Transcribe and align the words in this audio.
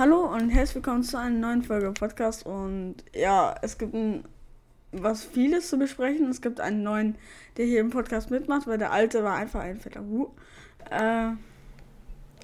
Hallo 0.00 0.32
und 0.32 0.48
herzlich 0.48 0.76
willkommen 0.76 1.02
zu 1.02 1.18
einer 1.18 1.38
neuen 1.38 1.62
Folge 1.62 1.92
Podcast. 1.92 2.46
Und 2.46 2.94
ja, 3.14 3.54
es 3.60 3.76
gibt 3.76 3.92
ein, 3.92 4.24
was 4.92 5.24
vieles 5.24 5.68
zu 5.68 5.78
besprechen. 5.78 6.30
Es 6.30 6.40
gibt 6.40 6.58
einen 6.58 6.82
neuen, 6.82 7.18
der 7.58 7.66
hier 7.66 7.80
im 7.80 7.90
Podcast 7.90 8.30
mitmacht, 8.30 8.66
weil 8.66 8.78
der 8.78 8.92
alte 8.92 9.22
war 9.24 9.34
einfach 9.34 9.60
ein 9.60 9.78
fetter 9.78 10.00
Hu. 10.00 10.28
Äh, 10.90 11.32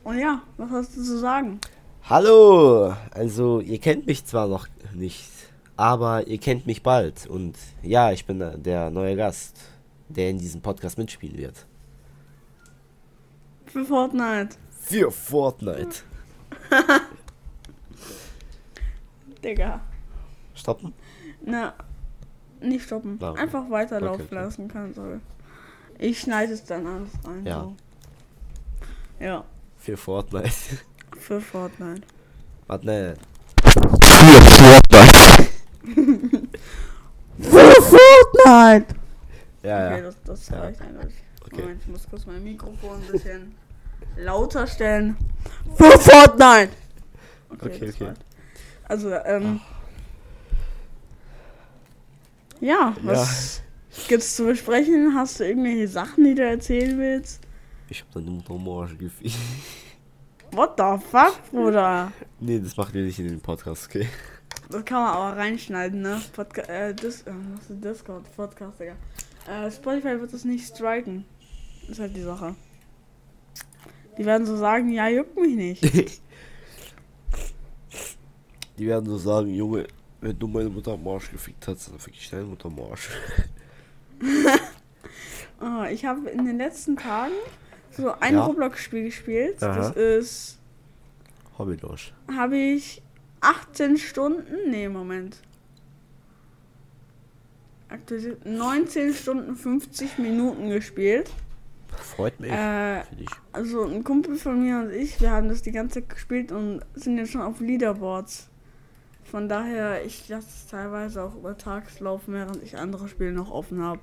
und 0.05 0.19
ja, 0.19 0.43
was 0.59 0.71
hast 0.71 0.97
du 0.99 1.03
zu 1.03 1.19
sagen? 1.19 1.59
Hallo! 2.03 2.93
Also, 3.13 3.61
ihr 3.61 3.79
kennt 3.79 4.07
mich 4.07 4.27
zwar 4.27 4.49
noch 4.49 4.69
nicht, 4.93 5.33
aber 5.79 6.27
ihr 6.27 6.37
kennt 6.37 6.67
mich 6.67 6.83
bald. 6.83 7.27
Und 7.27 7.57
ja, 7.83 8.13
ich 8.13 8.27
bin 8.27 8.45
der 8.59 8.91
neue 8.91 9.17
Gast, 9.17 9.57
der 10.11 10.29
in 10.29 10.37
diesem 10.37 10.61
Podcast 10.61 10.99
mitspielen 10.99 11.39
wird. 11.39 11.65
Für 13.65 13.87
Fortnite. 13.87 14.57
Für 14.79 15.11
Fortnite. 15.11 16.03
Digga. 19.47 19.81
Stoppen? 20.55 20.93
Na, 21.45 21.75
nicht 22.61 22.85
stoppen. 22.87 23.21
Warum? 23.21 23.39
Einfach 23.39 23.71
weiterlaufen 23.71 24.23
Okay, 24.27 24.35
okay. 24.35 24.45
lassen 24.45 24.69
kann 24.69 24.93
soll. 24.95 25.21
Ich 25.99 26.21
schneide 26.21 26.53
es 26.53 26.65
dann 26.65 26.87
alles 26.87 27.11
rein. 27.25 27.47
Ja. 27.47 27.61
So. 27.61 27.77
Ja, 29.21 29.45
Für 29.79 29.97
Fortnite. 29.97 30.51
für 31.19 31.41
Fortnite. 31.41 32.03
Warte, 32.67 32.87
ne. 32.87 33.15
Für 33.63 33.89
Fortnite. 33.89 35.49
Für 37.39 37.83
Fortnite! 37.83 38.95
Ja, 39.63 39.87
Okay, 39.87 39.97
ja. 39.97 40.01
das, 40.03 40.17
das 40.25 40.49
Ja. 40.49 40.61
reicht 40.61 40.81
eindeutig. 40.81 41.15
Okay. 41.45 41.61
Moment, 41.63 41.83
ich 41.83 41.89
muss 41.89 42.09
kurz 42.09 42.27
mein 42.27 42.43
Mikrofon 42.43 43.01
ein 43.03 43.13
bisschen 43.13 43.55
lauter 44.17 44.67
stellen. 44.67 45.17
Für 45.77 45.99
Fortnite! 45.99 46.73
Okay, 47.51 47.79
das 47.79 47.95
okay. 47.95 48.13
Also, 48.89 49.13
ähm. 49.13 49.61
Ja, 52.61 52.95
was 53.03 53.63
gibt's 54.09 54.37
zu 54.37 54.47
besprechen? 54.47 55.15
Hast 55.15 55.41
du 55.41 55.45
irgendwelche 55.45 55.89
Sachen, 55.89 56.25
die 56.25 56.35
du 56.35 56.45
erzählen 56.45 56.99
willst? 56.99 57.41
Ich 57.89 58.01
hab 58.01 58.13
deine 58.13 58.31
Morsch 58.31 58.97
gefühlt. 58.97 59.35
What 60.53 60.75
the 60.79 61.05
fuck, 61.11 61.39
Bruder? 61.51 62.13
Nee, 62.41 62.61
das 62.61 62.77
macht 62.77 62.95
ihr 62.95 63.03
nicht 63.03 63.19
in 63.19 63.29
den 63.29 63.41
Podcast, 63.41 63.87
okay? 63.87 64.09
Das 64.71 64.85
kann 64.85 65.03
man 65.03 65.13
aber 65.13 65.37
reinschneiden, 65.37 66.03
ne? 66.03 66.21
Podca 66.33 66.63
äh, 66.63 66.95
Dis 66.95 67.23
äh, 67.23 67.33
was 67.55 67.69
ist 67.69 67.85
Discord, 67.85 68.25
Podcast, 68.35 68.81
Digga. 68.81 68.95
Äh, 69.49 69.71
Spotify 69.71 70.19
wird 70.21 70.33
das 70.33 70.45
nicht 70.45 70.67
striken. 70.67 71.25
Ist 71.89 72.01
halt 72.01 72.17
die 72.17 72.23
Sache. 72.23 72.55
Die 74.19 74.25
werden 74.25 74.47
so 74.47 74.57
sagen, 74.57 74.91
ja, 74.91 75.09
juckt 75.09 75.37
mich 75.37 75.57
nicht. 75.57 76.21
Die 78.79 78.87
werden 78.87 79.07
so 79.07 79.17
sagen, 79.19 79.53
Junge, 79.55 79.87
wenn 80.21 80.39
du 80.39 80.47
meine 80.47 80.69
Mutter 80.69 80.93
am 80.93 81.07
Arsch 81.09 81.31
gefickt 81.31 81.67
hast, 81.69 81.89
dann 81.91 81.99
fick 81.99 82.15
ich 82.15 82.29
deine 82.31 82.45
Mutter 82.45 82.67
am 82.69 82.79
Arsch. 82.81 83.11
Oh, 85.61 85.85
ich 85.91 86.05
habe 86.05 86.29
in 86.31 86.45
den 86.45 86.59
letzten 86.59 86.97
Tagen 86.97 87.35
so 87.91 88.13
ein 88.21 88.35
Ja. 88.35 88.45
Roblox-Spiel 88.45 89.05
gespielt. 89.05 89.63
Aha. 89.63 89.77
Das 89.77 89.97
ist, 89.97 90.59
Hobbylos. 91.59 92.13
habe 92.35 92.57
ich 92.57 93.03
18 93.41 93.97
Stunden, 93.99 94.71
nee, 94.71 94.89
Moment. 94.89 95.39
Aktualisiert, 97.89 98.45
19 98.45 99.15
Stunden 99.15 99.55
50 99.57 100.19
Minuten 100.19 100.71
gespielt. 100.71 101.31
Freut 101.97 102.39
mich 102.41 102.51
Äh. 102.51 103.03
Also 103.53 103.85
ein 103.85 104.03
Kumpel 104.05 104.37
von 104.37 104.61
mir 104.63 104.81
und 104.81 104.91
ich, 104.93 105.21
wir 105.21 105.31
haben 105.31 105.49
das 105.49 105.63
die 105.63 105.71
ganze 105.73 106.01
Zeit 106.01 106.11
gespielt 106.11 106.53
und 106.53 106.81
sind 106.95 107.17
jetzt 107.17 107.31
schon 107.33 107.41
auf 107.43 107.61
Leaderboards. 107.61 108.49
Von 109.31 109.49
daher, 109.49 110.05
ich 110.05 110.29
lasse 110.29 110.47
es 110.49 110.67
teilweise 110.69 111.23
auch 111.23 111.35
über 111.35 111.57
Tags 111.59 112.01
laufen, 112.01 112.35
während 112.35 112.63
ich 112.63 112.77
andere 112.79 113.09
Spiele 113.09 113.33
noch 113.33 113.51
offen 113.51 113.83
habe. 113.83 114.01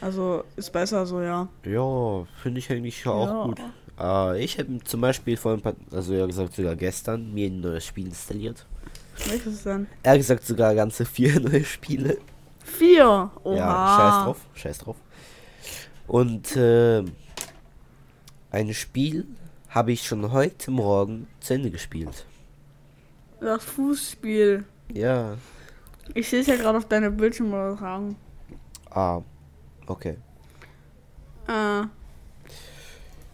Also 0.00 0.44
ist 0.56 0.72
besser 0.72 1.06
so, 1.06 1.20
ja. 1.20 1.48
Ja, 1.64 2.24
finde 2.42 2.58
ich 2.58 2.70
eigentlich 2.70 3.06
auch 3.06 3.26
Ja. 3.26 3.44
gut. 3.44 3.60
Äh, 3.98 4.44
ich 4.44 4.58
habe 4.58 4.78
zum 4.84 5.00
Beispiel 5.00 5.36
vor 5.36 5.52
ein 5.54 5.60
paar, 5.60 5.74
also 5.90 6.14
ja 6.14 6.26
gesagt 6.26 6.54
sogar 6.54 6.76
gestern, 6.76 7.32
mir 7.32 7.46
ein 7.48 7.60
neues 7.60 7.86
Spiel 7.86 8.06
installiert. 8.06 8.66
Welches 9.28 9.62
denn? 9.64 9.86
Er 10.02 10.12
hat 10.12 10.18
gesagt 10.18 10.44
sogar 10.46 10.74
ganze 10.74 11.04
vier 11.04 11.40
neue 11.40 11.64
Spiele. 11.64 12.18
Vier! 12.64 13.30
Oha! 13.42 13.56
Ja, 13.56 13.96
scheiß 13.96 14.24
drauf, 14.24 14.40
scheiß 14.54 14.78
drauf. 14.78 14.96
Und 16.06 16.56
äh, 16.56 17.02
ein 18.50 18.74
Spiel 18.74 19.26
habe 19.68 19.92
ich 19.92 20.06
schon 20.06 20.30
heute 20.32 20.70
Morgen 20.70 21.26
zu 21.40 21.54
Ende 21.54 21.70
gespielt. 21.70 22.26
Das 23.42 23.64
Fußspiel. 23.64 24.64
Ja. 24.88 25.36
Ich 26.14 26.28
sehe 26.28 26.40
es 26.40 26.46
ja 26.46 26.56
gerade 26.56 26.78
auf 26.78 26.86
deiner 26.88 27.10
Bildschirmübertragung. 27.10 28.16
Ah, 28.90 29.22
okay. 29.86 30.18
Äh, 31.48 31.84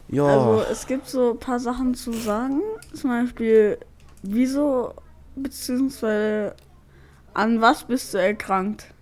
Ja, 0.09 0.25
Also 0.27 0.63
es 0.71 0.87
gibt 0.87 1.07
so 1.09 1.33
ein 1.33 1.39
paar 1.39 1.61
Sachen 1.61 1.95
zu 1.95 2.13
sagen. 2.13 2.63
Zum 2.95 3.11
Beispiel, 3.11 3.79
wieso, 4.23 4.95
beziehungsweise 5.37 6.55
an 7.35 7.61
was 7.61 7.85
bist 7.85 8.15
du 8.15 8.19
erkrankt? 8.19 8.95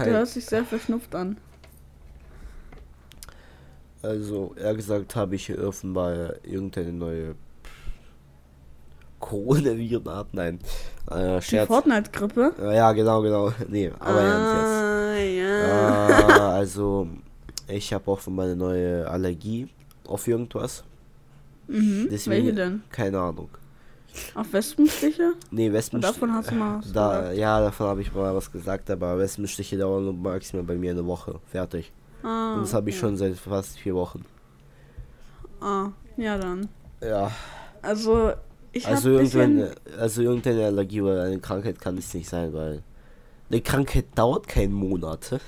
Du 0.00 0.04
kein, 0.04 0.10
hörst 0.10 0.36
dich 0.36 0.46
sehr 0.46 0.64
verschnupft 0.64 1.14
an. 1.14 1.38
also 4.02 4.54
er 4.56 4.74
gesagt 4.74 5.16
habe 5.16 5.34
ich 5.34 5.46
hier 5.46 5.58
offenbar 5.66 6.44
irgendeine 6.44 6.92
neue 6.92 7.34
Coronavirenart, 9.28 10.32
nein. 10.32 10.58
Äh, 11.10 11.40
Scherz. 11.40 11.66
Fortnite-Grippe. 11.68 12.52
Äh, 12.60 12.76
Ja, 12.76 12.92
genau, 12.92 13.20
genau. 13.22 13.52
Nee, 13.68 13.90
aber 13.98 14.20
ernst 14.20 14.54
jetzt. 14.54 14.72
ah, 14.72 15.16
ja. 15.16 16.28
Ah, 16.28 16.52
also, 16.56 17.08
ich 17.66 17.92
habe 17.92 18.10
auch 18.10 18.18
von 18.18 18.34
meiner 18.34 18.54
neue 18.54 19.08
Allergie 19.08 19.68
auf 20.06 20.26
irgendwas. 20.26 20.82
Mhm. 21.66 22.08
deswegen- 22.10 22.46
Welche 22.46 22.54
denn? 22.54 22.82
Keine 22.90 23.18
Ahnung. 23.20 23.48
Auf 24.34 24.52
Wespenstiche? 24.52 25.34
Nee, 25.50 25.70
Wespen. 25.72 25.98
Und 25.98 26.04
davon 26.04 26.32
hast 26.32 26.50
du 26.50 26.54
mal 26.54 26.78
was 26.78 26.92
Da, 26.92 27.18
gesagt. 27.20 27.36
ja, 27.36 27.60
davon 27.60 27.86
habe 27.88 28.00
ich 28.00 28.12
mal 28.14 28.34
was 28.34 28.50
gesagt, 28.50 28.90
aber 28.90 29.18
Wespenstiche 29.18 29.76
dauern 29.76 30.20
maximal 30.22 30.64
bei 30.64 30.74
mir 30.76 30.90
eine 30.92 31.04
Woche. 31.06 31.38
Fertig. 31.50 31.92
Ah, 32.22 32.54
Und 32.54 32.62
das 32.62 32.72
habe 32.74 32.88
ich 32.88 32.96
okay. 32.96 33.00
schon 33.06 33.16
seit 33.16 33.36
fast 33.36 33.78
vier 33.78 33.94
Wochen. 33.94 34.24
Ah, 35.60 35.88
ja 36.16 36.36
dann. 36.38 36.68
Ja. 37.02 37.30
Also, 37.82 38.32
ich 38.72 38.86
Also 38.86 39.10
irgendeine, 39.10 39.74
also 39.98 40.22
irgendeine 40.22 40.66
Allergie 40.66 41.00
oder 41.00 41.24
eine 41.24 41.38
Krankheit 41.38 41.80
kann 41.80 41.98
es 41.98 42.12
nicht 42.14 42.28
sein, 42.28 42.52
weil 42.52 42.82
eine 43.50 43.60
Krankheit 43.60 44.06
dauert 44.14 44.46
keinen 44.46 44.74
Monat. 44.74 45.40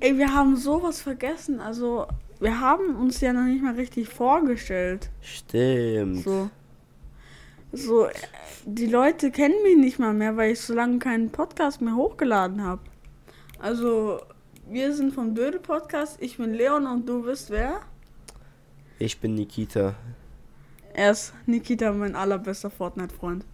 Ey, 0.00 0.16
wir 0.16 0.34
haben 0.34 0.56
sowas 0.56 1.00
vergessen. 1.00 1.60
Also, 1.60 2.06
wir 2.40 2.58
haben 2.58 2.96
uns 2.96 3.20
ja 3.20 3.32
noch 3.32 3.44
nicht 3.44 3.62
mal 3.62 3.74
richtig 3.74 4.08
vorgestellt. 4.08 5.10
Stimmt. 5.20 6.24
So. 6.24 6.50
So, 7.72 8.06
äh, 8.06 8.12
die 8.64 8.86
Leute 8.86 9.30
kennen 9.30 9.62
mich 9.62 9.76
nicht 9.76 9.98
mal 9.98 10.12
mehr, 10.12 10.36
weil 10.36 10.52
ich 10.52 10.60
so 10.60 10.74
lange 10.74 10.98
keinen 10.98 11.30
Podcast 11.30 11.80
mehr 11.80 11.94
hochgeladen 11.94 12.64
habe. 12.64 12.82
Also, 13.60 14.20
wir 14.68 14.94
sind 14.94 15.14
vom 15.14 15.34
Döde 15.34 15.60
Podcast. 15.60 16.16
Ich 16.20 16.38
bin 16.38 16.54
Leon 16.54 16.86
und 16.86 17.08
du 17.08 17.22
bist 17.22 17.50
wer? 17.50 17.80
Ich 18.98 19.20
bin 19.20 19.34
Nikita, 19.34 19.94
Er 20.94 21.12
ist 21.12 21.32
Nikita, 21.46 21.92
mein 21.92 22.16
allerbester 22.16 22.70
Fortnite-Freund. 22.70 23.44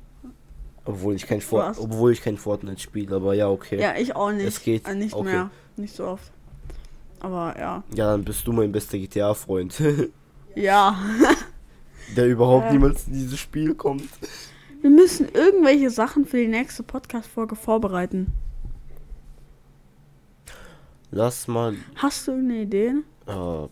obwohl 0.84 1.14
ich 1.16 1.26
kein 1.26 1.40
Fort, 1.40 1.76
obwohl 1.78 2.12
ich 2.12 2.22
kein 2.22 2.36
Fortnite 2.36 2.80
spiele, 2.80 3.16
aber 3.16 3.34
ja 3.34 3.48
okay. 3.48 3.80
Ja, 3.80 3.96
ich 3.96 4.14
auch 4.14 4.30
nicht. 4.32 4.46
Es 4.46 4.62
geht, 4.62 4.86
Äh, 4.88 4.94
nicht 4.94 5.14
okay. 5.14 5.24
mehr. 5.24 5.50
Nicht 5.76 5.94
so 5.96 6.06
oft. 6.06 6.30
Aber 7.20 7.54
ja. 7.58 7.82
Ja, 7.94 8.12
dann 8.12 8.24
bist 8.24 8.46
du 8.46 8.52
mein 8.52 8.70
bester 8.72 8.96
GTA-Freund, 8.98 9.82
Ja. 10.54 10.96
der 12.16 12.26
überhaupt 12.28 12.66
Ja. 12.66 12.72
niemals 12.72 13.06
in 13.08 13.14
dieses 13.14 13.38
Spiel 13.38 13.74
kommt. 13.74 14.08
Wir 14.80 14.90
müssen 14.90 15.28
irgendwelche 15.28 15.90
Sachen 15.90 16.24
für 16.24 16.36
die 16.36 16.46
nächste 16.48 16.82
Podcast-Folge 16.84 17.56
vorbereiten. 17.56 18.32
Lass 21.10 21.48
mal, 21.48 21.74
Hast 21.96 22.26
du 22.26 22.32
irgendeine 22.32 22.62
Idee? 22.62 22.92
äh, 23.26 23.68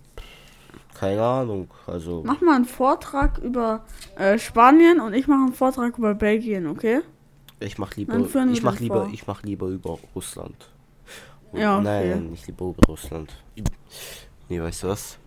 keine 0.95 1.23
Ahnung, 1.23 1.69
also 1.87 2.23
Mach 2.25 2.41
mal 2.41 2.57
einen 2.57 2.65
Vortrag 2.65 3.39
über 3.39 3.85
äh, 4.17 4.39
Spanien 4.39 5.01
und 5.01 5.13
ich 5.15 5.27
mache 5.27 5.41
einen 5.45 5.53
Vortrag 5.53 5.99
über 5.99 6.15
Belgien, 6.15 6.67
okay? 6.67 7.01
ich 7.61 7.79
mach 7.79 7.95
lieber, 7.97 8.19
ich 8.53 8.63
mach 8.63 8.79
lieber, 8.79 9.05
vor. 9.05 9.11
ich 9.13 9.27
mach 9.27 9.43
lieber 9.43 9.67
über 9.69 9.99
Russland. 10.15 10.71
Und- 11.53 11.61
Ja, 11.61 11.77
okay. 11.77 11.85
Nein, 11.85 12.11
nein, 12.11 12.31
nicht 12.31 12.47
lieber 12.47 12.67
über 12.67 12.83
Russland. 12.89 13.33
Nee, 14.49 14.61
weißt 14.61 14.83
du 14.83 14.89
was? 14.89 15.19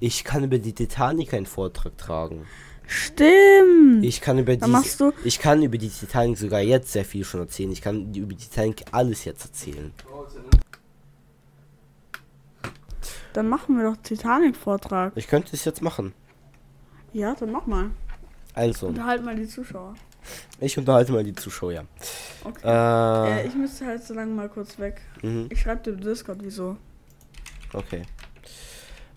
Ich 0.00 0.24
kann 0.24 0.44
über 0.44 0.58
die 0.58 0.72
Titanic 0.74 1.32
einen 1.32 1.46
Vortrag 1.46 1.96
tragen. 1.96 2.46
Stimmt. 2.86 4.04
Ich 4.04 4.20
kann 4.20 4.38
über 4.38 4.56
die, 4.56 4.68
machst 4.70 5.00
du- 5.00 5.12
ich 5.24 5.38
kann 5.38 5.62
über 5.62 5.78
die 5.78 5.88
Titanic 5.88 6.38
sogar 6.38 6.60
jetzt 6.60 6.92
sehr 6.92 7.04
viel 7.04 7.24
schon 7.24 7.40
erzählen. 7.40 7.72
Ich 7.72 7.80
kann 7.82 8.12
über 8.14 8.28
die 8.34 8.36
Titanic 8.36 8.84
alles 8.92 9.24
jetzt 9.24 9.44
erzählen. 9.46 9.92
Dann 13.36 13.50
machen 13.50 13.76
wir 13.76 13.84
doch 13.84 13.98
Titanic-Vortrag. 14.02 15.12
Ich 15.14 15.26
könnte 15.28 15.50
es 15.52 15.66
jetzt 15.66 15.82
machen. 15.82 16.14
Ja, 17.12 17.34
dann 17.34 17.52
mach 17.52 17.66
mal. 17.66 17.90
Also, 18.54 18.86
Unterhalt 18.86 19.22
mal 19.22 19.36
die 19.36 19.46
Zuschauer. 19.46 19.92
ich 20.58 20.78
unterhalte 20.78 21.12
mal 21.12 21.22
die 21.22 21.34
Zuschauer. 21.34 21.84
Okay. 22.44 22.60
Äh, 22.64 23.42
Äh, 23.42 23.46
ich 23.46 23.54
müsste 23.54 23.84
halt 23.84 24.02
so 24.02 24.14
lange 24.14 24.32
mal 24.32 24.48
kurz 24.48 24.78
weg. 24.78 25.02
mhm, 25.22 25.48
Ich 25.50 25.60
schreibe 25.60 25.82
dir 25.82 25.90
im 25.90 26.00
Discord, 26.00 26.38
wieso. 26.40 26.78
okay. 27.74 28.04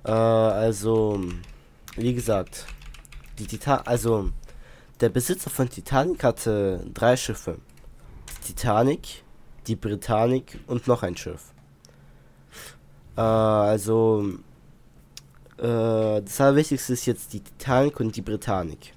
Äh, 0.04 0.12
also, 0.12 1.22
wie 1.95 2.13
gesagt, 2.13 2.65
die 3.38 3.48
Titan, 3.48 3.80
also, 3.86 4.31
der 5.00 5.07
Besitzer 5.07 5.50
von 5.50 5.69
Titanic 5.69 6.25
hatte 6.25 6.86
drei 6.94 7.15
Schiffe. 7.15 7.60
Die 8.50 8.54
Titanic, 8.54 9.24
die 9.68 9.77
Britannic 9.77 10.60
und 10.68 10.88
noch 10.88 11.04
ein 11.04 11.15
Schiff. 11.15 11.54
Äh, 13.17 13.21
also, 13.21 14.25
äh, 15.57 16.21
das 16.21 16.41
Allerwichtigste 16.41 16.94
ist 16.94 17.06
jetzt 17.06 17.33
die 17.33 17.41
Titanic 17.41 18.00
und 18.00 18.15
die 18.15 18.21
Britannic. 18.21 18.94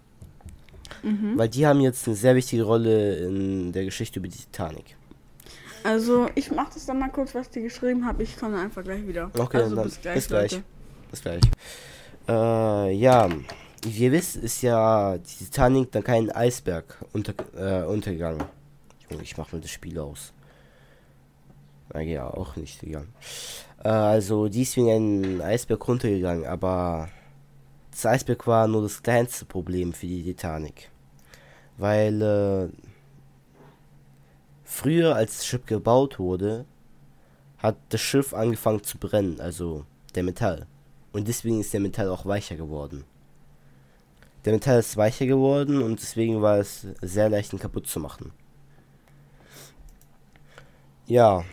Mhm. 1.03 1.37
Weil 1.37 1.49
die 1.49 1.67
haben 1.67 1.81
jetzt 1.81 2.07
eine 2.07 2.17
sehr 2.17 2.35
wichtige 2.35 2.63
Rolle 2.63 3.17
in 3.17 3.73
der 3.73 3.85
Geschichte 3.85 4.19
über 4.21 4.29
die 4.29 4.39
Titanic. 4.39 4.97
Also, 5.85 6.29
ich 6.37 6.51
mach 6.53 6.73
das 6.73 6.87
dann 6.87 7.01
mal 7.01 7.09
kurz, 7.09 7.35
was 7.35 7.51
die 7.51 7.63
geschrieben 7.63 8.07
habe. 8.07 8.23
Ich 8.23 8.37
komme 8.37 8.59
einfach 8.59 8.85
gleich 8.85 9.07
wieder. 9.07 9.31
Okay, 9.37 9.59
also, 9.59 9.75
dann 9.75 9.85
bis 9.85 10.01
gleich, 10.01 10.15
bis 10.15 10.29
gleich. 10.29 10.53
Leute. 10.53 10.65
Bis 11.11 11.23
gleich. 11.23 11.41
Äh, 12.29 12.93
ja, 12.95 13.29
wie 13.85 14.05
ihr 14.05 14.13
wisst, 14.13 14.37
ist 14.37 14.63
ja 14.63 15.19
die 15.19 15.45
Titanic 15.45 15.91
dann 15.91 16.05
kein 16.05 16.31
Eisberg 16.31 16.97
unter, 17.13 17.35
äh, 17.57 17.85
untergegangen. 17.85 18.45
Junge, 19.11 19.25
ich 19.25 19.37
mach 19.37 19.51
mal 19.53 19.61
das 19.61 19.71
Spiel 19.71 19.99
aus. 19.99 20.33
Ja, 21.95 22.29
auch 22.29 22.57
nicht 22.57 22.81
gegangen. 22.81 23.13
Äh, 23.85 23.89
also, 23.89 24.49
die 24.49 24.63
ist 24.63 24.77
wegen 24.77 24.91
einem 24.91 25.41
Eisberg 25.41 25.87
runtergegangen, 25.87 26.47
aber 26.47 27.09
das 27.91 28.07
Eisberg 28.07 28.47
war 28.47 28.67
nur 28.67 28.83
das 28.83 29.03
kleinste 29.03 29.45
Problem 29.45 29.93
für 29.93 30.07
die 30.07 30.23
Titanic. 30.23 30.91
Weil, 31.77 32.23
äh, 32.23 32.69
früher, 34.65 35.15
als 35.15 35.39
das 35.39 35.47
Schiff 35.47 35.67
gebaut 35.67 36.19
wurde, 36.19 36.65
hat 37.59 37.77
das 37.91 38.01
Schiff 38.01 38.35
angefangen 38.35 38.83
zu 38.83 38.99
brennen, 38.99 39.41
also 39.41 39.85
der 40.15 40.23
Metall. 40.23 40.67
Und 41.13 41.29
deswegen 41.29 41.61
ist 41.61 41.73
der 41.73 41.81
Metall 41.81 42.09
auch 42.09 42.25
weicher 42.27 42.57
geworden. 42.57 43.05
Der 44.45 44.53
Metall 44.53 44.81
ist 44.81 44.97
weicher 44.97 45.27
geworden 45.27 45.83
und 45.83 46.01
deswegen 46.01 46.43
war 46.43 46.59
es 46.59 46.87
sehr 47.01 47.29
leicht, 47.29 47.53
ihn 47.53 47.61
kaputt 47.61 47.87
zu 47.87 48.01
machen. 48.01 48.33
Ja. 51.07 51.45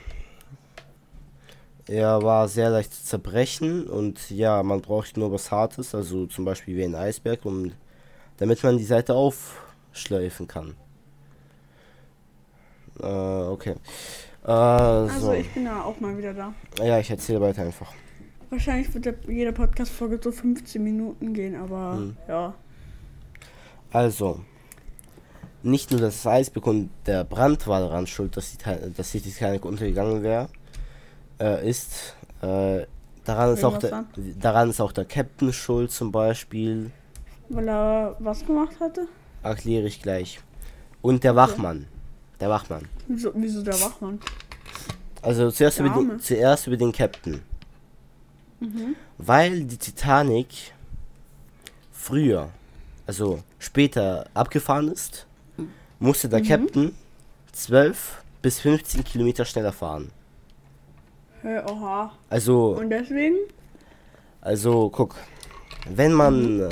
Er 1.89 2.21
war 2.21 2.47
sehr 2.47 2.69
leicht 2.69 2.93
zu 2.93 3.03
zerbrechen 3.03 3.87
und 3.87 4.29
ja, 4.29 4.61
man 4.61 4.79
braucht 4.79 5.17
nur 5.17 5.31
was 5.31 5.49
Hartes, 5.49 5.95
also 5.95 6.27
zum 6.27 6.45
Beispiel 6.45 6.77
wie 6.77 6.83
ein 6.83 6.93
Eisberg, 6.93 7.43
um, 7.45 7.71
damit 8.37 8.61
man 8.63 8.77
die 8.77 8.83
Seite 8.83 9.15
aufschleifen 9.15 10.47
kann. 10.47 10.75
Äh, 13.01 13.05
okay. 13.07 13.75
Äh, 14.45 14.51
Also, 14.51 15.19
so. 15.27 15.33
ich 15.33 15.51
bin 15.51 15.65
ja 15.65 15.83
auch 15.83 15.99
mal 15.99 16.15
wieder 16.15 16.33
da. 16.35 16.53
Ja, 16.79 16.99
ich 16.99 17.09
erzähle 17.09 17.41
weiter 17.41 17.63
einfach. 17.63 17.91
Wahrscheinlich 18.51 18.93
wird 18.93 19.07
jede 19.27 19.51
Podcast-Folge 19.51 20.19
so 20.23 20.31
15 20.31 20.83
Minuten 20.83 21.33
gehen, 21.33 21.55
aber 21.55 21.93
Hm. 21.97 22.17
ja. 22.27 22.53
Also, 23.91 24.41
nicht 25.63 25.89
nur 25.89 26.01
das 26.01 26.25
Eisberg 26.27 26.67
und 26.67 26.91
der 27.07 27.23
Brand 27.23 27.65
war 27.65 27.79
daran 27.79 28.05
schuld, 28.05 28.37
dass 28.37 28.51
die, 28.55 28.57
dass 28.95 29.11
die 29.11 29.21
Titanic 29.21 29.65
untergegangen 29.65 30.21
wäre, 30.21 30.49
äh, 31.39 31.67
ist, 31.69 32.15
äh, 32.41 32.85
daran 33.25 33.53
ist, 33.53 33.63
auch 33.63 33.77
der, 33.77 34.05
daran 34.39 34.69
ist 34.69 34.81
auch 34.81 34.91
der 34.91 35.05
Captain 35.05 35.53
schuld 35.53 35.91
zum 35.91 36.11
Beispiel, 36.11 36.91
Weil 37.49 37.67
er 37.67 38.15
was 38.19 38.45
gemacht 38.45 38.79
hatte? 38.79 39.07
erkläre 39.43 39.87
ich 39.87 40.01
gleich. 40.01 40.39
Und 41.01 41.23
der 41.23 41.35
Wachmann. 41.35 41.87
Der 42.39 42.49
Wachmann. 42.49 42.85
Wieso, 43.07 43.31
wieso 43.35 43.61
der 43.61 43.79
Wachmann? 43.81 44.19
Also 45.21 45.51
zuerst 45.51 45.79
Der 45.79 45.85
über, 45.85 45.95
den, 45.95 46.19
zuerst 46.19 46.67
über 46.67 46.77
den 46.77 46.91
Captain. 46.91 47.41
Mhm. 48.59 48.95
Weil 49.17 49.63
die 49.65 49.77
Titanic 49.77 50.47
früher, 51.91 52.49
also 53.05 53.41
später 53.59 54.25
abgefahren 54.33 54.89
ist, 54.89 55.25
musste 55.99 56.29
der 56.29 56.39
Mhm. 56.39 56.47
Captain 56.47 56.95
12 57.51 58.23
bis 58.41 58.59
15 58.59 59.03
Kilometer 59.03 59.43
schneller 59.45 59.73
fahren. 59.73 60.11
Hä, 61.41 61.61
oha. 61.69 62.11
Also, 62.29 62.75
Und 62.77 62.89
deswegen? 62.89 63.35
also 64.41 64.89
guck, 64.89 65.15
wenn 65.89 66.13
man, 66.13 66.61
äh, 66.61 66.69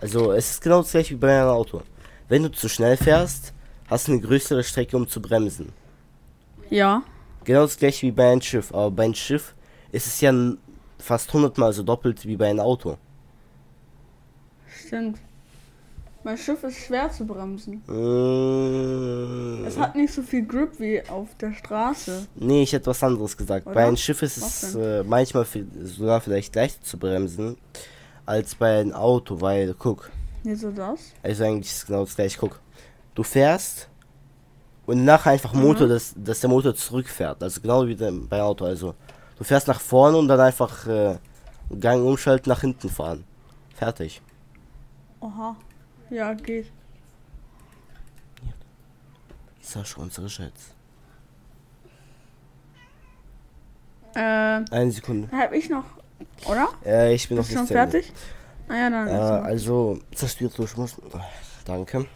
also 0.00 0.32
es 0.32 0.50
ist 0.52 0.62
genau 0.62 0.82
das 0.82 0.90
gleiche 0.92 1.14
wie 1.14 1.18
bei 1.18 1.40
einem 1.40 1.50
Auto. 1.50 1.82
Wenn 2.28 2.42
du 2.44 2.50
zu 2.50 2.68
schnell 2.68 2.96
fährst, 2.96 3.52
hast 3.88 4.08
du 4.08 4.12
eine 4.12 4.20
größere 4.20 4.62
Strecke, 4.64 4.96
um 4.96 5.08
zu 5.08 5.20
bremsen. 5.20 5.72
Ja. 6.70 7.02
Genau 7.44 7.62
das 7.62 7.76
gleiche 7.76 8.06
wie 8.06 8.12
bei 8.12 8.30
einem 8.30 8.40
Schiff, 8.42 8.72
aber 8.72 8.90
bei 8.90 9.04
einem 9.04 9.14
Schiff 9.14 9.54
ist 9.92 10.06
es 10.06 10.20
ja 10.20 10.32
fast 10.98 11.32
hundertmal 11.32 11.72
so 11.72 11.82
doppelt 11.82 12.24
wie 12.26 12.36
bei 12.36 12.50
einem 12.50 12.60
Auto. 12.60 12.96
Stimmt. 14.86 15.18
Mein 16.22 16.36
Schiff 16.36 16.62
ist 16.64 16.76
schwer 16.86 17.10
zu 17.10 17.26
bremsen. 17.26 17.82
Mm, 17.86 17.90
Es 17.90 19.09
hat 19.80 19.96
nicht 19.96 20.12
so 20.14 20.22
viel 20.22 20.46
Grip 20.46 20.78
wie 20.78 21.02
auf 21.08 21.28
der 21.40 21.52
Straße. 21.52 22.26
Nee, 22.36 22.62
ich 22.62 22.72
hätte 22.72 22.86
was 22.86 23.02
anderes 23.02 23.36
gesagt. 23.36 23.66
Oder? 23.66 23.74
Bei 23.74 23.86
einem 23.86 23.96
Schiff 23.96 24.22
ist 24.22 24.40
Was 24.40 24.62
es 24.62 24.74
äh, 24.74 25.02
manchmal 25.04 25.44
vi- 25.44 25.66
sogar 25.84 26.20
vielleicht 26.20 26.54
leichter 26.54 26.82
zu 26.82 26.98
bremsen 26.98 27.56
als 28.26 28.54
bei 28.54 28.80
einem 28.80 28.92
Auto, 28.92 29.40
weil, 29.40 29.74
guck, 29.78 30.10
Wieso 30.44 30.70
das? 30.70 31.00
also 31.22 31.44
eigentlich 31.44 31.70
ist 31.70 31.78
es 31.78 31.86
genau 31.86 32.04
das 32.04 32.14
gleiche. 32.16 32.38
Guck, 32.38 32.60
du 33.14 33.22
fährst 33.22 33.88
und 34.86 35.04
nachher 35.04 35.32
einfach 35.32 35.52
Motor, 35.52 35.86
Mhm. 35.86 35.90
dass, 35.90 36.14
dass 36.16 36.40
der 36.40 36.50
Motor 36.50 36.74
zurückfährt. 36.74 37.42
Also 37.42 37.60
genau 37.60 37.86
wie 37.86 37.94
beim 37.94 38.28
bei 38.28 38.40
Auto. 38.42 38.64
Also 38.64 38.94
du 39.38 39.44
fährst 39.44 39.68
nach 39.68 39.80
vorne 39.80 40.16
und 40.16 40.28
dann 40.28 40.40
einfach 40.40 40.86
äh, 40.86 41.16
Gang 41.78 42.04
umschalten, 42.04 42.48
nach 42.50 42.60
hinten 42.62 42.88
fahren. 42.88 43.24
Fertig. 43.74 44.20
Oha. 45.20 45.56
Ja, 46.10 46.32
geht. 46.34 46.66
Sascha, 49.70 50.00
unsere 50.00 50.28
Schätze. 50.28 50.70
Äh, 54.14 54.18
Eine 54.18 54.90
Sekunde. 54.90 55.28
hab 55.30 55.52
ich 55.52 55.70
noch. 55.70 55.84
Oder? 56.48 56.68
Äh, 56.84 57.14
ich 57.14 57.28
bin 57.28 57.36
noch 57.36 57.44
Bist 57.44 57.54
du 57.56 57.60
nicht 57.60 57.68
schon 57.68 57.76
fertig? 57.76 58.12
Ah 58.68 58.74
ja, 58.74 58.90
dann. 58.90 59.06
Äh, 59.08 59.10
also, 59.12 60.00
zerstört 60.14 60.58
durch 60.58 60.76
muss. 60.76 60.96
Danke. 61.64 62.06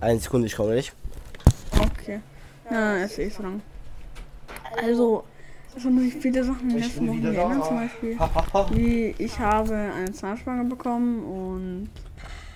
Eine 0.00 0.18
Sekunde, 0.20 0.46
ich 0.46 0.54
komme 0.54 0.72
gleich. 0.72 0.92
Okay. 1.72 2.20
Ja, 2.70 2.94
dann 2.98 3.02
ist 3.08 3.36
so 3.36 3.42
lang. 3.42 3.62
Also, 4.82 5.24
es 5.74 5.84
haben 5.84 5.98
sich 6.00 6.14
viele 6.14 6.44
Sachen 6.44 6.60
in 6.62 6.68
den 6.68 6.78
Ich 6.78 6.84
letzten 6.86 7.08
Wochen 7.08 7.22
geändert, 7.22 7.60
da. 7.60 7.62
zum 7.64 7.76
Beispiel. 7.76 8.18
Wie 8.76 9.14
ich 9.18 9.38
habe 9.38 9.74
eine 9.74 10.12
Zahnspange 10.12 10.64
bekommen 10.64 11.24
und 11.24 11.90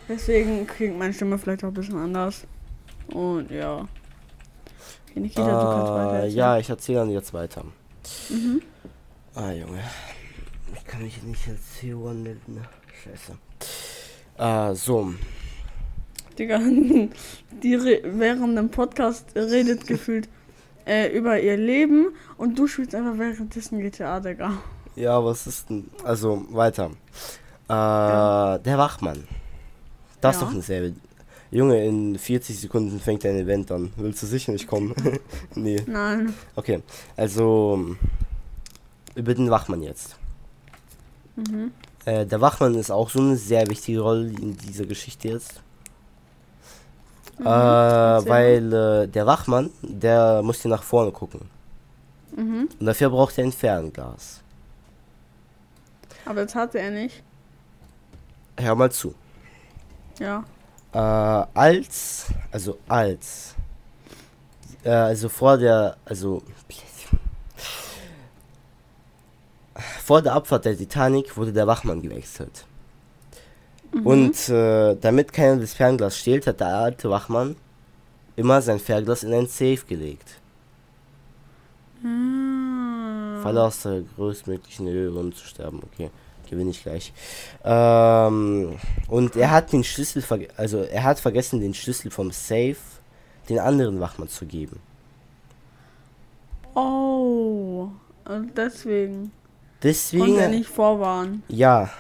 deswegen 0.09 0.67
klingt 0.67 0.99
meine 0.99 1.15
Stimme 1.15 1.39
vielleicht 1.39 1.65
auch 1.65 1.69
ein 1.69 1.75
bisschen 1.75 1.97
anders. 1.97 2.45
Und 3.09 3.51
ja. 3.51 3.89
Okay, 5.11 5.21
Nikita, 5.21 5.43
du 5.43 5.49
kannst 5.51 5.93
weiter 5.93 6.13
Äh, 6.13 6.17
erzählen. 6.17 6.37
ja, 6.37 6.59
ich 6.59 6.71
erzähle 6.71 6.99
dann 7.01 7.11
jetzt 7.11 7.35
weiter. 7.35 7.65
Mhm. 8.31 8.63
Ah, 9.35 9.51
Junge. 9.53 9.81
Ich 10.75 10.85
kann 10.85 11.03
mich 11.03 11.23
nicht 11.23 11.47
erzählen. 11.49 12.41
Ne? 12.47 12.63
Scheiße. 13.05 13.39
Äh, 14.39 14.75
so. 14.75 15.13
Digga, 16.39 16.59
die 17.63 17.75
re 17.75 18.01
während 18.05 18.57
dem 18.57 18.71
Podcast 18.71 19.27
redet 19.37 19.87
gefühlt 19.87 20.29
äh, 20.87 21.09
über 21.17 21.39
ihr 21.41 21.57
Leben 21.57 22.07
und 22.39 22.59
du 22.59 22.67
spielst 22.67 22.95
einfach 22.95 23.19
währenddessen 23.19 23.81
GTA, 23.81 24.19
Digga. 24.21 24.53
Ja, 24.97 25.23
was 25.25 25.47
ist 25.47 25.71
denn? 25.71 25.91
Also, 26.05 26.45
weiter. 26.51 26.91
Äh, 27.69 27.73
Ja. 27.73 28.59
der 28.59 28.79
Wachmann. 28.79 29.27
Das 30.21 30.37
ist 30.37 30.43
Ja. 30.43 30.47
doch 30.49 30.53
eine 30.55 30.63
selbe. 30.63 30.97
Junge, 31.53 31.85
in 31.85 32.19
40 32.19 32.59
Sekunden 32.59 32.99
fängt 32.99 33.25
dein 33.25 33.37
Event 33.37 33.71
an. 33.71 33.93
Willst 33.97 34.23
du 34.23 34.27
sicher 34.27 34.53
nicht 34.53 34.67
kommen? 34.67 34.95
nee. 35.55 35.83
Nein. 35.87 36.33
Okay, 36.57 36.83
also 37.15 37.95
über 39.15 39.35
den 39.35 39.51
Wachmann 39.51 39.83
jetzt. 39.83 40.17
Mhm. 41.37 41.73
Äh, 42.07 42.25
der 42.25 42.41
Wachmann 42.41 42.75
ist 42.75 42.91
auch 42.91 43.11
so 43.11 43.21
eine 43.21 43.37
sehr 43.37 43.67
wichtige 43.69 44.01
Rolle 44.01 44.29
in 44.29 44.57
dieser 44.57 44.87
Geschichte 44.87 45.29
jetzt. 45.29 45.61
Mhm. 47.39 47.47
Äh, 47.47 47.51
weil 47.51 48.73
äh, 48.73 49.09
der 49.09 49.27
Wachmann, 49.27 49.69
der 49.83 50.41
muss 50.43 50.63
hier 50.63 50.71
nach 50.71 50.83
vorne 50.83 51.13
gucken. 51.13 51.43
Mhm. 52.35 52.71
Und 52.81 52.87
dafür 52.87 53.11
braucht 53.11 53.37
er 53.37 53.45
ein 53.45 53.53
Fernglas. 53.53 54.41
Aber 56.25 56.45
das 56.45 56.55
hatte 56.55 56.79
er 56.79 56.91
nicht. 56.91 57.23
Hör 58.59 58.75
mal 58.75 58.91
zu. 58.91 59.15
Ja. 60.19 60.45
Äh, 60.93 60.99
als, 60.99 62.27
also 62.51 62.79
als, 62.87 63.55
äh, 64.85 64.91
also 64.91 65.29
vor 65.29 65.57
der, 65.57 65.97
also 66.05 66.43
vor 70.05 70.21
der 70.21 70.35
Abfahrt 70.35 70.67
der 70.67 70.77
Titanic 70.77 71.37
wurde 71.37 71.53
der 71.53 71.67
Wachmann 71.67 72.03
gewechselt. 72.03 72.67
Mhm. 73.93 74.07
Und 74.07 74.49
äh, 74.49 74.97
damit 74.97 75.33
keiner 75.33 75.61
das 75.61 75.75
Fernglas 75.75 76.19
stehlt, 76.19 76.47
hat 76.47 76.61
der 76.61 76.69
alte 76.69 77.09
Wachmann 77.09 77.57
immer 78.37 78.61
sein 78.61 78.79
Fernglas 78.79 79.23
in 79.23 79.33
ein 79.33 79.47
Safe 79.47 79.81
gelegt. 79.89 80.41
Ah. 82.05 83.41
Falle 83.43 83.63
aus 83.63 83.83
der 83.83 84.03
größtmöglichen 84.17 84.89
Höhe, 84.89 85.11
um 85.11 85.35
zu 85.35 85.47
sterben. 85.47 85.81
Okay, 85.93 86.11
gewinne 86.53 86.71
ich 86.71 86.83
gleich. 86.83 87.13
Ähm, 87.65 88.77
und 89.09 89.37
er 89.37 89.51
hat 89.51 89.73
den 89.73 89.83
Schlüssel, 89.83 90.23
also 90.57 90.83
er 90.83 91.03
hat 91.03 91.19
vergessen, 91.19 91.61
den 91.61 91.73
Schlüssel 91.75 92.11
vom 92.11 92.31
Safe 92.31 92.77
den 93.49 93.59
anderen 93.59 93.99
Wachmann 94.01 94.29
zu 94.29 94.45
geben. 94.47 94.79
Oh. 96.75 97.89
Und 98.25 98.57
deswegen. 98.57 99.15
Konnte 99.15 99.33
Deswegen, 99.83 100.37
er 100.39 100.49
nicht 100.49 100.69
vorwarnen. 100.69 101.43
ja. 101.49 101.91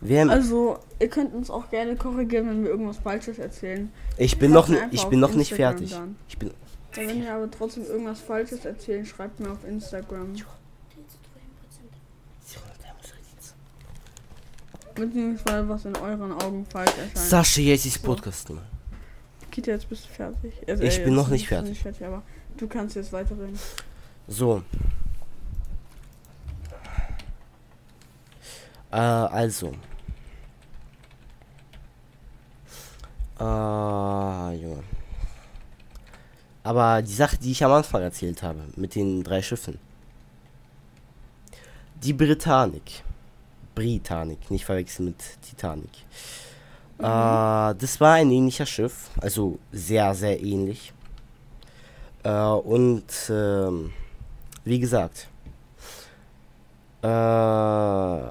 Wir, 0.00 0.30
Also, 0.30 0.78
ihr 1.00 1.08
könnt 1.08 1.34
uns 1.34 1.50
auch 1.50 1.68
gerne 1.70 1.96
korrigieren, 1.96 2.48
wenn 2.48 2.62
wir 2.62 2.70
irgendwas 2.70 2.98
Falsches 2.98 3.40
erzählen. 3.40 3.90
ich 4.16 4.38
bin 4.38 4.52
noch, 4.52 4.68
ich 4.92 5.04
bin 5.06 5.18
noch 5.18 5.32
nicht 5.32 5.52
fertig. 5.52 5.90
dann. 5.90 6.14
Ich 6.28 6.38
bin, 6.38 6.52
wenn 6.94 7.22
wir 7.22 7.34
aber 7.34 7.50
trotzdem 7.50 7.84
irgendwas 7.84 8.20
Falsches 8.20 8.64
erzählen, 8.64 9.04
schreibt 9.04 9.40
mir 9.40 9.50
auf 9.50 9.64
Instagram. 9.64 10.34
Beziehungsweise 14.94 15.68
was 15.68 15.84
in 15.84 15.96
euren 15.96 16.32
Augen 16.32 16.66
falsch 16.66 16.90
erscheint. 16.90 17.16
Sascha, 17.16 17.60
jetzt 17.60 17.86
ist 17.86 18.02
Podcast 18.02 18.50
mehr. 18.50 18.62
Kita, 19.50 19.70
jetzt 19.70 19.88
bist 19.88 20.06
du 20.06 20.08
fertig. 20.08 20.54
Also, 20.66 20.82
Ich 20.82 20.98
äh, 20.98 21.04
bin 21.04 21.14
noch 21.14 21.28
nicht 21.28 21.46
fertig. 21.46 21.70
Nicht 21.70 21.82
fertig 21.82 22.04
aber 22.04 22.22
du 22.56 22.66
kannst 22.66 22.96
jetzt 22.96 23.12
weiterreden. 23.12 23.58
So. 24.26 24.62
Äh, 28.90 28.96
also. 28.96 29.72
Äh, 33.38 34.54
Junge. 34.60 34.82
Aber 36.68 37.00
die 37.00 37.14
Sache, 37.14 37.38
die 37.38 37.52
ich 37.52 37.64
am 37.64 37.72
Anfang 37.72 38.02
erzählt 38.02 38.42
habe, 38.42 38.60
mit 38.76 38.94
den 38.94 39.24
drei 39.24 39.40
Schiffen. 39.40 39.78
Die 42.02 42.12
Britannic. 42.12 43.02
Britannic, 43.74 44.50
nicht 44.50 44.66
verwechseln 44.66 45.06
mit 45.06 45.16
Titanic. 45.40 45.88
Äh, 46.98 47.02
das 47.02 47.98
war 48.00 48.16
ein 48.16 48.30
ähnlicher 48.30 48.66
Schiff, 48.66 49.08
also 49.18 49.58
sehr, 49.72 50.14
sehr 50.14 50.42
ähnlich. 50.42 50.92
Äh, 52.22 52.38
und 52.38 53.06
ähm, 53.30 53.94
wie 54.64 54.78
gesagt, 54.78 55.26
äh, 57.02 58.28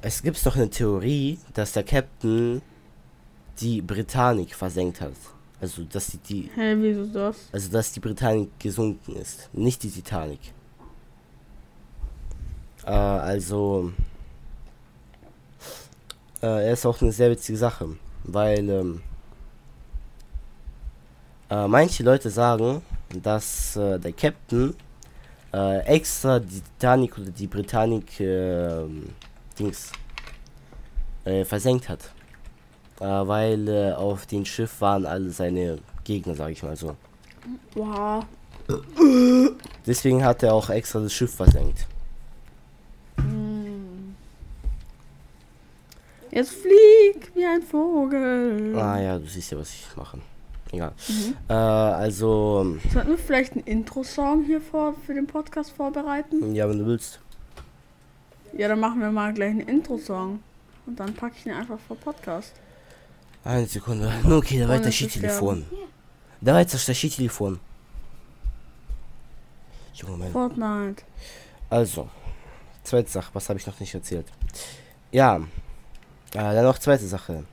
es 0.00 0.22
gibt 0.22 0.46
doch 0.46 0.56
eine 0.56 0.70
Theorie, 0.70 1.38
dass 1.52 1.72
der 1.72 1.84
Captain 1.84 2.62
die 3.60 3.82
Britannic 3.82 4.54
versenkt 4.54 5.02
hat. 5.02 5.12
Also 5.60 5.84
dass 5.84 6.08
die, 6.08 6.18
die 6.18 6.50
Hä, 6.54 6.76
wieso 6.78 7.06
das? 7.06 7.48
also 7.52 7.70
dass 7.72 7.92
die 7.92 8.00
Britannic 8.00 8.58
gesunken 8.60 9.16
ist, 9.16 9.48
nicht 9.52 9.82
die 9.82 9.90
Titanic. 9.90 10.40
Äh, 12.84 12.90
also 12.90 13.92
äh, 16.42 16.66
er 16.66 16.72
ist 16.72 16.84
auch 16.84 17.00
eine 17.00 17.12
sehr 17.12 17.30
witzige 17.30 17.56
Sache, 17.56 17.96
weil 18.24 18.68
ähm, 18.68 19.02
äh, 21.48 21.66
manche 21.66 22.02
Leute 22.02 22.28
sagen, 22.28 22.82
dass 23.22 23.76
äh, 23.76 23.98
der 23.98 24.12
Captain 24.12 24.74
äh, 25.54 25.78
extra 25.86 26.38
die 26.38 26.60
Titanic 26.60 27.16
oder 27.16 27.30
die 27.30 27.46
Britannic 27.46 28.20
äh, 28.20 28.84
Dings 29.58 29.90
äh, 31.24 31.44
versenkt 31.44 31.88
hat. 31.88 32.10
Äh, 33.00 33.04
weil 33.04 33.68
äh, 33.68 33.92
auf 33.92 34.26
dem 34.26 34.44
Schiff 34.44 34.80
waren 34.80 35.04
alle 35.04 35.30
seine 35.30 35.78
Gegner, 36.04 36.34
sag 36.34 36.50
ich 36.50 36.62
mal 36.62 36.76
so. 36.76 36.96
Wow. 37.74 38.24
Deswegen 39.86 40.24
hat 40.24 40.42
er 40.42 40.54
auch 40.54 40.70
extra 40.70 41.00
das 41.00 41.12
Schiff 41.12 41.34
versenkt. 41.34 41.86
Hm. 43.18 44.16
Jetzt 46.30 46.50
flieg 46.50 47.32
wie 47.34 47.44
ein 47.44 47.62
Vogel. 47.62 48.76
Ah 48.78 49.00
ja, 49.00 49.18
du 49.18 49.26
siehst 49.26 49.52
ja, 49.52 49.58
was 49.58 49.70
ich 49.70 49.86
mache. 49.96 50.18
Egal. 50.72 50.92
Mhm. 51.08 51.36
Äh, 51.48 51.52
also, 51.52 52.76
Sollten 52.92 53.10
wir 53.10 53.18
vielleicht 53.18 53.52
einen 53.52 53.64
Intro-Song 53.64 54.44
hier 54.44 54.60
vor, 54.60 54.94
für 55.06 55.14
den 55.14 55.26
Podcast 55.26 55.70
vorbereiten? 55.70 56.54
ja, 56.54 56.68
wenn 56.68 56.78
du 56.78 56.86
willst. 56.86 57.20
Ja, 58.52 58.68
dann 58.68 58.80
machen 58.80 59.00
wir 59.00 59.10
mal 59.10 59.32
gleich 59.32 59.50
einen 59.50 59.60
Intro-Song. 59.60 60.40
Und 60.86 61.00
dann 61.00 61.14
packe 61.14 61.36
ich 61.38 61.46
ihn 61.46 61.52
einfach 61.52 61.78
vor 61.86 61.96
Podcast. 61.96 62.52
Eine 63.45 63.65
Sekunde. 63.65 64.11
Ну, 64.23 64.37
Okay, 64.37 64.59
давай 64.59 64.77
Ohne 64.77 64.85
тащи 64.85 65.07
zu 65.07 65.19
телефон. 65.19 65.65
Давай 66.41 66.65
тащи 66.65 67.09
телефон. 67.09 67.59
Junge, 69.95 70.17
mein. 70.17 70.31
Fortnite. 70.31 71.03
Also, 71.69 72.09
zweite 72.83 73.09
Sache, 73.09 73.29
was 73.33 73.49
habe 73.49 73.59
ich 73.59 73.67
noch 73.67 73.79
nicht 73.79 73.93
erzählt? 73.93 74.27
Ja, 75.11 75.37
äh, 75.37 75.43
dann 76.33 76.63
noch 76.63 76.79
zweite 76.79 77.05
Sache. 77.07 77.43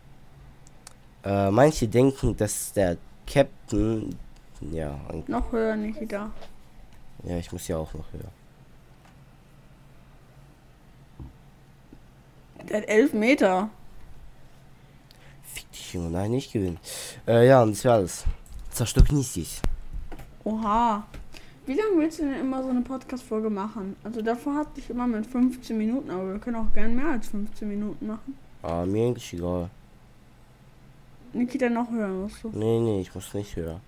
Äh, 1.25 1.51
manche 1.51 1.89
denken, 1.89 2.37
dass 2.37 2.73
der 2.73 2.97
Captain, 3.27 4.17
ja, 4.61 4.99
ein- 5.11 5.25
Noch 5.27 5.53
höher, 5.53 5.77
Nikita. 5.77 6.31
ja, 7.25 7.37
ich 7.39 7.51
muss 7.53 7.67
ja 7.69 7.77
auch 7.77 7.93
noch 7.95 8.05
höher. 8.13 8.31
Der 12.69 12.79
hat 12.79 12.89
elf 12.89 13.13
Meter. 13.13 13.71
Fick 15.54 15.72
dich, 15.72 15.94
Junge. 15.94 16.10
Nein, 16.10 16.32
nicht 16.32 16.52
gewinnen. 16.52 16.80
Äh, 17.28 17.48
ja, 17.48 17.62
und 17.62 17.72
das 17.72 17.84
wäre 17.84 17.96
alles. 17.96 18.26
Zerstück 18.72 19.12
nicht 19.12 19.36
dich. 19.36 19.62
Oha. 20.44 21.06
Wie 21.66 21.76
lange 21.76 21.98
willst 21.98 22.20
du 22.20 22.24
denn 22.24 22.42
immer 22.42 22.62
so 22.64 22.70
eine 22.70 22.82
Podcast-Folge 22.82 23.50
machen? 23.50 23.96
Also 24.04 24.22
davor 24.22 24.56
hatte 24.56 24.80
ich 24.80 24.90
immer 24.90 25.08
mit 25.08 25.26
15 25.26 25.78
Minuten, 25.78 26.10
aber 26.10 26.34
wir 26.34 26.40
können 26.40 26.58
auch 26.58 26.74
gern 26.74 26.96
mehr 26.96 27.08
als 27.08 27.28
15 27.28 27.68
Minuten 27.68 28.08
machen. 28.08 28.38
Ah, 28.64 28.86
mir 28.86 29.08
eigentlich 29.08 29.32
egal. 29.34 29.70
Nikita, 31.32 31.70
noch 31.70 31.90
höher 31.90 32.10
musst 32.10 32.44
du. 32.44 32.50
Nee, 32.50 32.80
nee, 32.80 33.02
ich 33.02 33.14
muss 33.16 33.34
nicht 33.34 33.56
höher. 33.56 33.80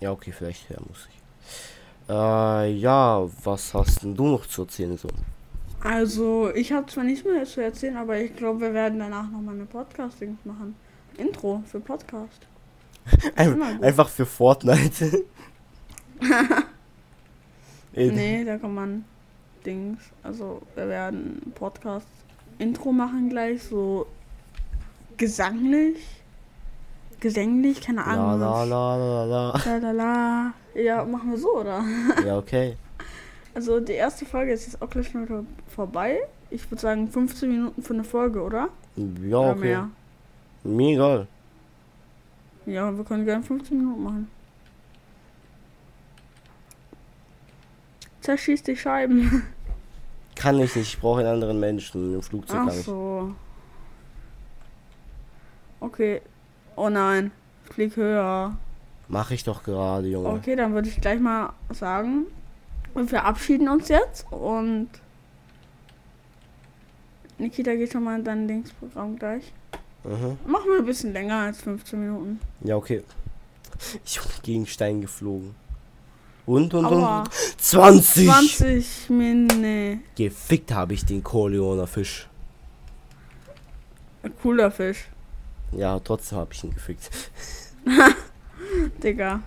Ja, 0.00 0.12
okay, 0.12 0.32
vielleicht 0.32 0.68
höher 0.68 0.82
muss 0.86 1.08
ich. 1.10 1.79
Äh, 2.10 2.72
ja, 2.72 3.24
was 3.44 3.72
hast 3.72 4.02
denn 4.02 4.16
du 4.16 4.26
noch 4.26 4.44
zu 4.44 4.62
erzählen 4.62 4.96
so? 4.96 5.08
Also, 5.78 6.52
ich 6.52 6.72
habe 6.72 6.86
zwar 6.86 7.04
nicht 7.04 7.24
mehr 7.24 7.44
zu 7.44 7.62
erzählen, 7.62 7.96
aber 7.96 8.18
ich 8.18 8.34
glaube, 8.34 8.60
wir 8.62 8.74
werden 8.74 8.98
danach 8.98 9.30
nochmal 9.30 9.54
eine 9.54 9.64
Podcasting 9.64 10.36
machen. 10.42 10.74
Intro 11.16 11.62
für 11.66 11.78
Podcast. 11.78 12.40
Ein, 13.36 13.62
einfach 13.82 14.08
für 14.08 14.26
Fortnite. 14.26 15.24
Nee, 17.92 18.44
da 18.44 18.56
kann 18.56 18.72
man 18.72 19.04
Dings. 19.66 19.98
Also, 20.22 20.62
wir 20.76 20.88
werden 20.88 21.52
Podcast 21.56 22.06
Intro 22.58 22.92
machen 22.92 23.28
gleich, 23.30 23.64
so 23.64 24.06
gesanglich. 25.16 25.96
Gesänglich, 27.20 27.80
keine 27.82 28.04
Ahnung. 28.04 28.40
la 28.40 28.64
la 28.64 28.96
la 28.96 29.24
la. 29.24 29.60
La, 29.64 29.76
la, 29.76 29.90
la. 29.92 30.52
Ja, 30.74 31.04
machen 31.04 31.30
wir 31.30 31.38
so, 31.38 31.60
oder? 31.60 31.84
Ja, 32.26 32.38
okay. 32.38 32.76
Also, 33.54 33.80
die 33.80 33.92
erste 33.92 34.24
Folge 34.24 34.52
ist 34.52 34.66
jetzt 34.66 34.80
auch 34.80 34.88
gleich 34.88 35.08
schon 35.08 35.24
wieder 35.24 35.44
vorbei. 35.68 36.20
Ich 36.50 36.70
würde 36.70 36.80
sagen 36.80 37.08
15 37.08 37.48
Minuten 37.48 37.82
für 37.82 37.94
eine 37.94 38.04
Folge, 38.04 38.40
oder? 38.42 38.68
Ja, 38.96 39.38
Oder 39.38 39.50
okay. 39.50 39.60
mehr. 39.60 39.90
Mir 40.64 40.94
egal. 40.94 41.26
Ja, 42.66 42.96
wir 42.96 43.04
können 43.04 43.24
gerne 43.24 43.42
15 43.42 43.78
Minuten 43.78 44.02
machen. 44.02 44.28
Zerschieß 48.20 48.62
die 48.62 48.76
Scheiben. 48.76 49.42
Kann 50.36 50.58
ich 50.60 50.74
nicht, 50.74 50.94
ich 50.94 51.00
brauche 51.00 51.20
einen 51.20 51.28
anderen 51.28 51.58
Menschen. 51.60 52.14
Im 52.14 52.22
Flugzeug 52.22 52.60
Ach 52.66 52.70
so. 52.70 53.34
Okay. 55.80 56.20
Oh 56.80 56.88
nein. 56.88 57.30
Flieg 57.70 57.94
höher. 57.96 58.56
Mach 59.08 59.30
ich 59.32 59.44
doch 59.44 59.62
gerade, 59.64 60.08
Junge. 60.08 60.30
Okay, 60.30 60.56
dann 60.56 60.72
würde 60.72 60.88
ich 60.88 60.98
gleich 60.98 61.20
mal 61.20 61.52
sagen, 61.68 62.24
wir 62.94 63.06
verabschieden 63.06 63.68
uns 63.68 63.88
jetzt 63.88 64.24
und 64.32 64.88
Nikita 67.36 67.74
geht 67.74 67.92
schon 67.92 68.04
mal 68.04 68.18
in 68.18 68.24
dein 68.24 68.48
Linksprogramm 68.48 69.18
gleich. 69.18 69.52
Mhm. 70.04 70.38
Machen 70.50 70.70
wir 70.70 70.78
ein 70.78 70.86
bisschen 70.86 71.12
länger 71.12 71.40
als 71.40 71.60
15 71.60 72.00
Minuten. 72.00 72.40
Ja, 72.64 72.76
okay. 72.76 73.02
Ich 74.06 74.18
bin 74.18 74.30
gegen 74.42 74.66
Stein 74.66 75.02
geflogen. 75.02 75.54
Und, 76.46 76.72
und, 76.72 76.86
Aua. 76.86 77.20
und. 77.24 77.32
20! 77.58 78.26
20 78.26 79.10
Minuten. 79.10 80.02
Gefickt 80.16 80.72
habe 80.72 80.94
ich 80.94 81.04
den 81.04 81.22
Corleoner 81.22 81.86
Fisch. 81.86 82.26
Cooler 84.42 84.70
Fisch. 84.70 85.10
Ja, 85.72 85.98
trotzdem 86.00 86.38
habe 86.38 86.52
ich 86.52 86.64
ihn 86.64 86.74
gefickt. 86.74 87.10
Digga. 89.02 89.40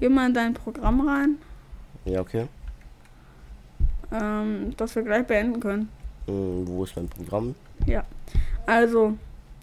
Geh 0.00 0.08
mal 0.08 0.26
in 0.26 0.34
dein 0.34 0.54
Programm 0.54 1.06
rein, 1.06 1.38
Ja, 2.04 2.20
okay. 2.20 2.46
ähm, 4.12 4.74
dass 4.76 4.94
wir 4.96 5.02
gleich 5.02 5.26
beenden 5.26 5.60
können. 5.60 5.88
Hm, 6.26 6.66
wo 6.66 6.84
ist 6.84 6.96
mein 6.96 7.08
Programm? 7.08 7.54
Also, 8.66 9.16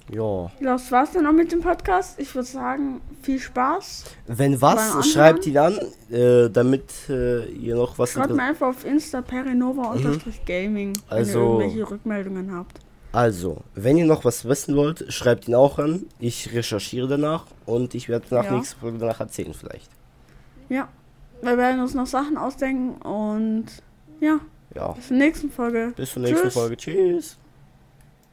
Ja. 0.09 0.49
das 0.61 0.91
war's 0.91 1.11
dann 1.11 1.25
auch 1.27 1.31
mit 1.33 1.51
dem 1.51 1.61
Podcast. 1.61 2.19
Ich 2.19 2.33
würde 2.33 2.47
sagen, 2.47 3.01
viel 3.21 3.39
Spaß. 3.39 4.05
Wenn 4.27 4.61
was, 4.61 5.09
schreibt 5.11 5.45
ihn 5.47 5.57
an, 5.57 5.77
äh, 6.09 6.49
damit 6.49 6.91
äh, 7.09 7.45
ihr 7.49 7.75
noch 7.75 7.97
was 7.99 8.11
Schreibt 8.13 8.31
mir 8.33 8.43
einfach 8.43 8.67
auf 8.69 8.85
Insta 8.85 9.21
perinova-gaming, 9.21 10.93
wenn 10.95 11.03
ihr 11.09 11.11
Also- 11.17 11.39
irgendwelche 11.59 11.89
Rückmeldungen 11.91 12.55
habt. 12.55 12.79
Also, 13.13 13.57
wenn 13.75 13.97
ihr 13.97 14.05
noch 14.05 14.23
was 14.23 14.45
wissen 14.45 14.75
wollt, 14.75 15.11
schreibt 15.11 15.47
ihn 15.47 15.55
auch 15.55 15.79
an. 15.79 16.05
Ich 16.19 16.53
recherchiere 16.53 17.07
danach 17.07 17.45
und 17.65 17.93
ich 17.93 18.07
werde 18.07 18.25
nach 18.33 18.45
Ja. 18.45 18.51
nächster 18.53 18.77
Folge 18.79 18.99
danach 18.99 19.19
erzählen 19.19 19.53
vielleicht. 19.53 19.89
Ja, 20.69 20.87
wir 21.41 21.57
werden 21.57 21.81
uns 21.81 21.93
noch 21.93 22.07
Sachen 22.07 22.37
ausdenken 22.37 23.01
und 23.01 23.65
ja, 24.21 24.39
Ja. 24.73 24.93
bis 24.93 25.07
zur 25.09 25.17
nächsten 25.17 25.51
Folge. 25.51 25.91
Bis 25.95 26.11
zur 26.13 26.21
nächsten 26.21 26.43
Tschüss. 26.43 26.53
Folge. 26.53 26.77
Tschüss. 26.77 27.37